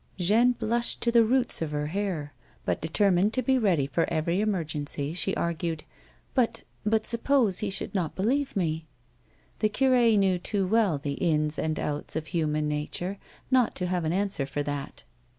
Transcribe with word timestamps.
Jeanne 0.17 0.53
blushed 0.53 0.99
to 1.01 1.11
the 1.11 1.23
roots 1.23 1.61
of 1.61 1.69
her 1.69 1.85
hair, 1.85 2.33
but, 2.65 2.81
determined 2.81 3.33
to 3.33 3.43
be 3.43 3.59
ready 3.59 3.85
for 3.85 4.05
every 4.11 4.41
emergency, 4.41 5.13
she 5.13 5.35
argued:" 5.35 5.83
But— 6.33 6.63
but 6.83 7.05
suppose 7.05 7.59
he 7.59 7.69
should 7.69 7.93
not 7.93 8.15
believe 8.15 8.55
me 8.55 8.87
1" 9.27 9.33
The 9.59 9.69
cure 9.69 10.17
knew 10.17 10.39
too 10.39 10.65
well 10.65 10.97
the 10.97 11.13
ins 11.13 11.59
and 11.59 11.79
outs 11.79 12.15
of 12.15 12.25
human 12.25 12.67
nature 12.67 13.19
not 13.51 13.75
to 13.75 13.85
have 13.85 14.03
an 14.03 14.11
answer 14.11 14.47
for 14.47 14.63
that. 14.63 15.03